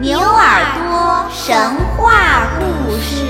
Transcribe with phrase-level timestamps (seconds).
[0.00, 3.24] 牛耳朵神话故事。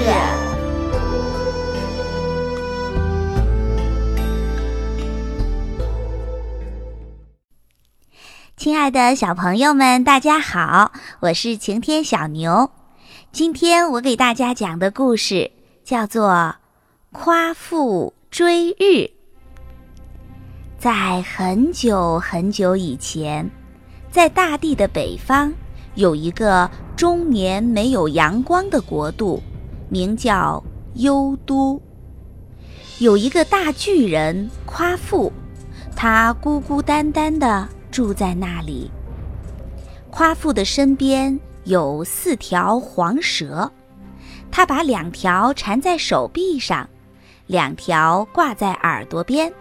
[8.54, 12.71] 亲爱的小朋友们，大家好，我是晴天小牛。
[13.32, 15.50] 今天我给大家讲的故事
[15.82, 16.29] 叫做
[17.12, 18.82] 《夸父追日》。
[20.79, 23.50] 在很久很久以前，
[24.11, 25.50] 在大地的北方，
[25.98, 29.43] 有一个终年没有阳光的国度，
[29.89, 30.62] 名叫
[30.95, 31.83] 幽都。
[33.01, 35.33] 有一个大巨人夸父，
[35.97, 38.89] 他孤孤单单地住在那里。
[40.09, 43.69] 夸父的身边有四条黄蛇，
[44.53, 46.89] 他把两条缠在手臂上，
[47.48, 49.53] 两条挂在耳朵边。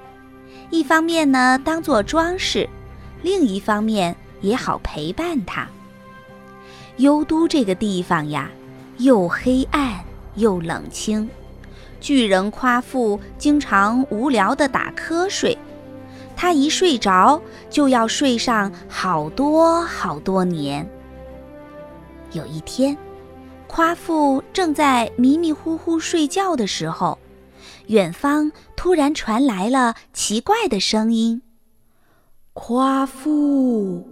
[0.70, 2.70] 一方面呢，当做装饰；
[3.23, 5.67] 另一方面也好陪伴他。
[6.98, 8.50] 幽都这个地方呀，
[8.98, 10.03] 又黑暗
[10.36, 11.30] 又冷清。
[12.00, 15.58] 巨人夸父经常无聊地打瞌睡，
[16.36, 20.88] 他一睡着就要睡上好多好多年。
[22.34, 22.98] 有一天，
[23.67, 27.17] 夸父正在迷迷糊糊睡觉的时候。
[27.88, 31.42] 远方突然传来了奇怪的声音
[32.52, 34.06] ：“夸父，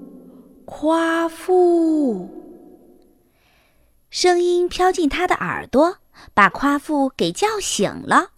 [0.63, 2.29] 夸父！”
[4.25, 5.99] 声音飘进他的耳朵，
[6.33, 8.31] 把夸父给叫醒了。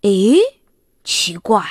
[0.00, 0.38] 诶，
[1.04, 1.62] 奇怪，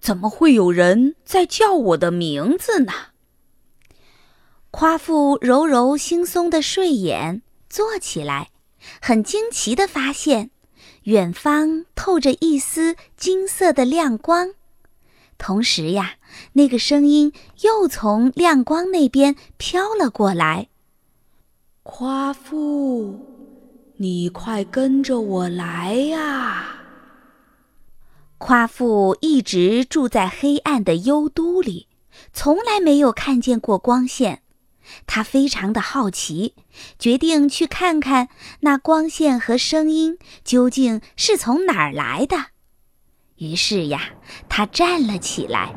[0.00, 2.92] 怎么会有人在叫我的名字呢？
[4.70, 8.50] 夸父揉揉惺忪的睡眼，坐起来，
[9.02, 10.50] 很惊奇地发现。
[11.06, 14.54] 远方透着一丝金色的亮光，
[15.36, 16.18] 同时呀，
[16.52, 20.68] 那个声音又从亮光那边飘了过来。
[21.88, 23.16] 夸父，
[23.98, 26.80] 你快跟着我来呀！
[28.38, 31.86] 夸父一直住在黑暗的幽都里，
[32.32, 34.42] 从来没有看见过光线。
[35.06, 36.54] 他非常的好奇，
[36.98, 38.28] 决定去看看
[38.60, 42.36] 那光线和声音究竟是从哪儿来的。
[43.36, 44.10] 于是呀，
[44.48, 45.72] 他站了起来，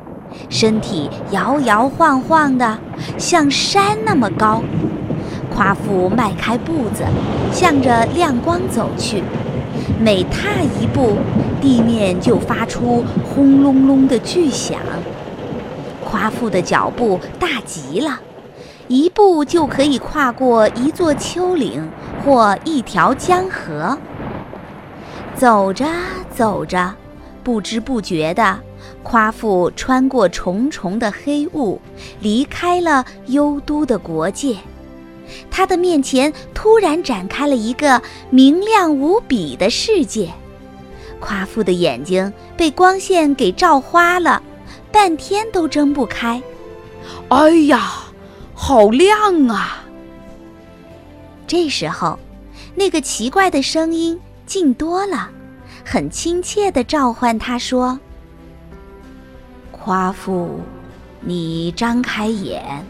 [0.50, 2.80] 身体摇摇晃晃的，
[3.16, 4.62] 像山那么高。
[5.60, 7.04] 夸父迈开步子，
[7.52, 9.22] 向着亮光走去。
[9.98, 11.18] 每踏一步，
[11.60, 14.80] 地面就发出轰隆隆的巨响。
[16.02, 18.18] 夸父的脚步大极了。
[18.88, 21.86] 一步就可以跨过一座丘陵
[22.24, 23.98] 或一条江河。
[25.36, 25.84] 走着
[26.34, 26.94] 走着，
[27.44, 28.58] 不知不觉的，
[29.02, 31.78] 夸父穿过重重的黑雾，
[32.20, 34.56] 离开了幽都的国界。
[35.50, 40.30] 他的面前突然展开了一个明亮无比的世界。
[41.18, 44.42] 夸父的眼睛被光线给照花了，
[44.90, 46.42] 半天都睁不开。
[47.28, 48.04] 哎呀！
[48.54, 49.86] 好亮啊！
[51.46, 52.18] 这时候，
[52.74, 55.30] 那个奇怪的声音近多了，
[55.82, 57.98] 很亲切地召唤他说
[59.72, 60.60] ：“夸父，
[61.20, 62.84] 你张开眼，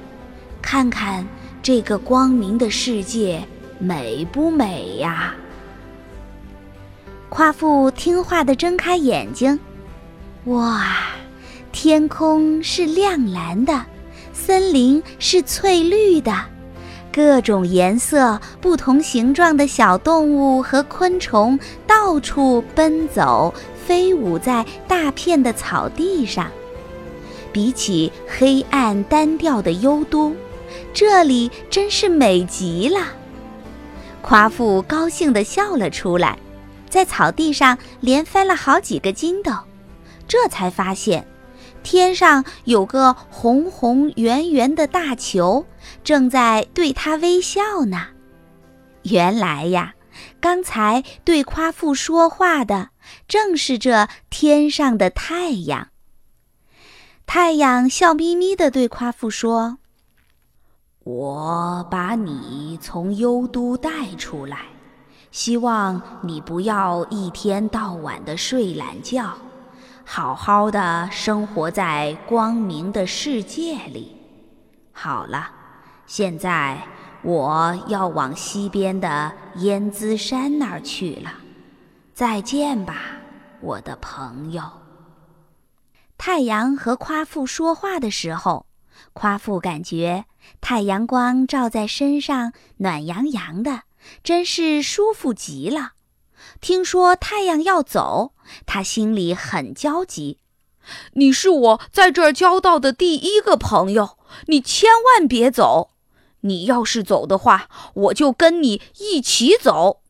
[0.61, 1.25] 看看
[1.63, 3.43] 这个光明的世界
[3.79, 5.35] 美不美呀？”
[7.29, 9.59] 夸父听话地睁开眼睛，
[10.47, 10.87] 哇，
[11.71, 13.87] 天空是亮蓝的。
[14.33, 16.35] 森林是翠绿的，
[17.13, 21.57] 各种颜色、不同形状的小动物和昆虫
[21.87, 23.55] 到处奔走、
[23.87, 26.49] 飞舞在大片的草地上。
[27.53, 30.35] 比起黑暗单调的幽都，
[30.93, 33.07] 这里真是美极了。
[34.23, 36.39] 夸父高兴地笑了出来，
[36.89, 39.53] 在草地上连翻了好几个筋斗，
[40.29, 41.27] 这才发现。
[41.83, 45.65] 天上有个红红圆圆的大球，
[46.05, 48.09] 正在对他微笑呢。
[49.05, 49.95] 原来呀，
[50.41, 52.91] 刚才对夸父说话的
[53.27, 55.89] 正是这天上的太阳。
[57.25, 59.79] 太阳笑眯眯地对夸父说
[61.13, 64.59] ：“我把你从幽都带出来，
[65.33, 69.35] 希望你不要一天到晚的睡懒觉。”
[70.07, 74.17] 好好的生活在光明的世界里。
[74.93, 75.51] 好了，
[76.07, 76.81] 现在
[77.23, 81.31] 我要往西边的烟姿山那儿去了。
[82.13, 82.97] 再见吧，
[83.61, 84.63] 我的朋友。
[86.19, 88.67] 太阳和夸父说话的时候，
[89.13, 90.25] 夸父感觉
[90.61, 93.83] 太阳光照在身上，暖洋洋的，
[94.23, 95.93] 真是舒服极了。
[96.61, 98.33] 听说太阳要走，
[98.67, 100.39] 他心里很焦急。
[101.13, 105.91] 你是我在这儿交到的第一个朋友，你千万别走。
[106.43, 110.01] 你要是走的话，我就跟你一起走。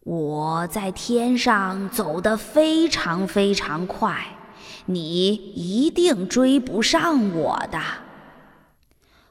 [0.00, 4.37] 我在天上走得非常非常快，
[4.88, 7.80] 你一定追不上我的。”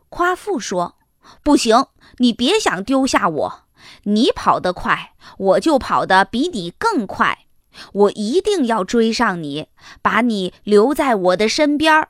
[0.09, 0.95] 夸父说
[1.43, 1.87] ：“不行，
[2.17, 3.67] 你别想丢下我。
[4.03, 7.45] 你跑得快，我就跑得比你更快。
[7.93, 9.67] 我一定要追上你，
[10.01, 12.07] 把你留在我的身边。”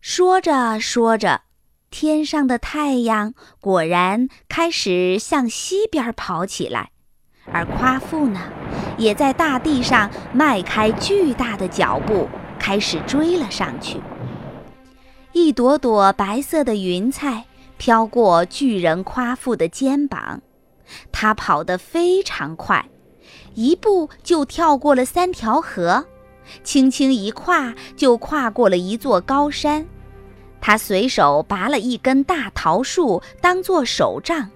[0.00, 1.42] 说着说着，
[1.90, 6.92] 天上的太阳果然开始向西边跑起来，
[7.52, 8.40] 而夸父呢，
[8.96, 12.28] 也在大地上迈开巨大的脚步，
[12.58, 14.00] 开始追了上去。
[15.32, 17.44] 一朵朵白色的云彩
[17.76, 20.42] 飘过巨人夸父的肩膀，
[21.12, 22.84] 他跑得非常快，
[23.54, 26.04] 一步就跳过了三条河。
[26.64, 29.86] 轻轻一跨，就跨过了一座高山。
[30.60, 34.50] 他随手拔了一根大桃树当做手杖，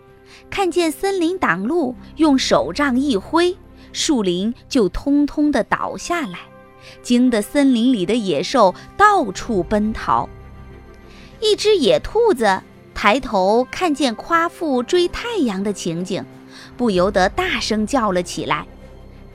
[0.50, 3.56] 看见森林挡路，用手杖一挥，
[3.92, 6.38] 树林就通通的倒下来，
[7.02, 10.28] 惊得森林里的野兽到处奔逃。
[11.40, 12.62] 一只野兔子
[12.94, 16.24] 抬头看见夸父追太阳的情景，
[16.76, 18.66] 不由得大声叫了起来：“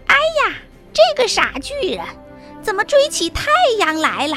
[0.07, 0.55] 哎呀，
[0.94, 2.05] 这个傻巨人！”
[2.61, 3.49] 怎么追起太
[3.79, 4.35] 阳来了？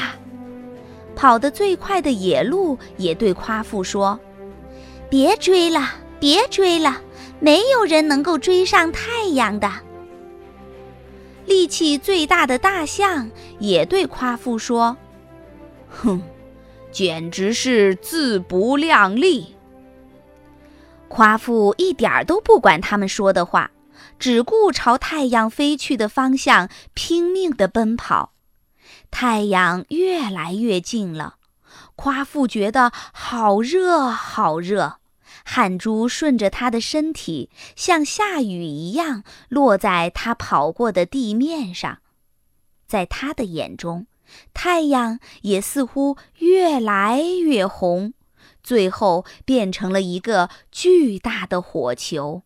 [1.15, 4.17] 跑得最快的野鹿也对夸父说
[5.09, 7.01] ：“别追了，别追了，
[7.41, 9.69] 没有人能够追上太阳的。”
[11.45, 13.29] 力气最大的大象
[13.59, 14.95] 也对夸父说
[15.89, 16.21] ：“哼，
[16.93, 19.53] 简直是自不量力。”
[21.09, 23.71] 夸父一点儿都不管他们说的话。
[24.17, 28.33] 只顾朝太阳飞去的方向拼命地奔跑，
[29.09, 31.37] 太阳越来越近了。
[31.95, 34.97] 夸父觉得好热，好热，
[35.43, 41.99] 汗珠顺着他的身体像下雨一样落在他跑过的地面上。
[42.87, 44.07] 在他的眼中，
[44.53, 48.13] 太阳也似乎越来越红，
[48.61, 52.43] 最后变成了一个巨大的火球。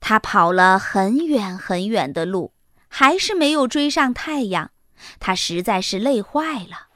[0.00, 2.52] 他跑了很远很远的路，
[2.88, 4.70] 还是没有追上太阳。
[5.18, 6.86] 他实在是累坏了。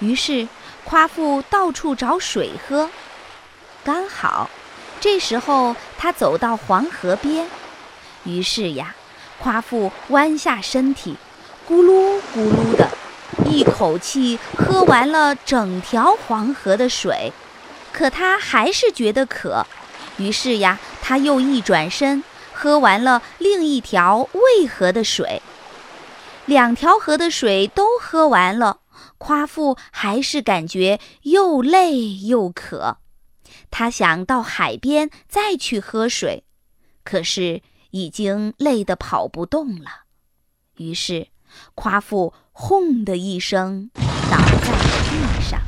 [0.00, 0.48] 于是，
[0.84, 2.88] 夸父到处找水喝。
[3.82, 4.50] 刚好，
[5.00, 7.48] 这时候他走到黄河边。
[8.24, 8.94] 于是呀，
[9.38, 11.16] 夸父弯下身体，
[11.66, 12.88] 咕噜咕噜的，
[13.46, 17.32] 一口气喝完了整条黄河的水。
[17.90, 19.66] 可他还是觉得渴。
[20.18, 22.22] 于是呀，他又一转身，
[22.52, 25.40] 喝完了另一条渭河的水。
[26.44, 28.80] 两条河的水都喝完了，
[29.16, 32.98] 夸父还是感觉又累又渴。
[33.70, 36.44] 他想到海边再去喝水，
[37.04, 40.04] 可是已经累得跑不动了。
[40.76, 41.28] 于是，
[41.74, 45.60] 夸父“轰”的一声倒在了地上。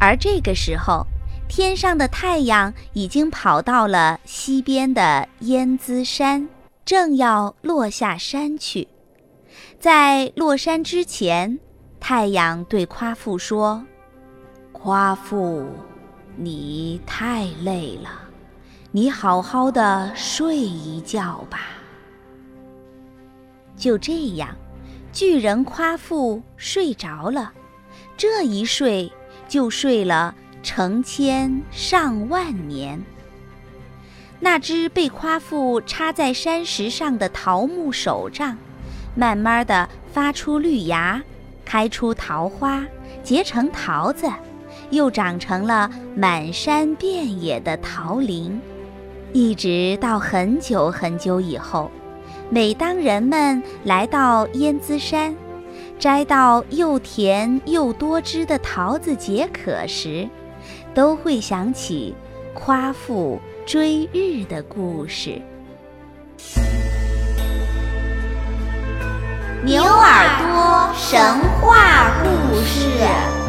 [0.00, 1.06] 而这个时候，
[1.48, 6.48] 天上的太阳已经跑到了西边的燕姿山，
[6.84, 8.88] 正要落下山去。
[9.78, 11.58] 在落山之前，
[12.00, 13.84] 太阳对夸父说
[14.72, 15.66] ：“夸父，
[16.36, 18.10] 你太累了，
[18.90, 21.60] 你好好的睡一觉吧。”
[23.76, 24.56] 就这样，
[25.12, 27.52] 巨人夸父睡着了。
[28.16, 29.10] 这一睡
[29.48, 30.34] 就睡了。
[30.64, 33.02] 成千上万年，
[34.38, 38.56] 那只被夸父插在山石上的桃木手杖，
[39.16, 41.20] 慢慢的发出绿芽，
[41.64, 42.86] 开出桃花，
[43.24, 44.30] 结成桃子，
[44.92, 48.60] 又长成了满山遍野的桃林。
[49.32, 51.90] 一直到很久很久以后，
[52.50, 55.34] 每当人们来到燕姿山，
[55.98, 60.28] 摘到又甜又多汁的桃子解渴时，
[60.94, 62.14] 都会想起
[62.52, 65.40] 夸父追日的故事。
[69.64, 71.18] 牛耳朵神
[71.60, 73.41] 话故事。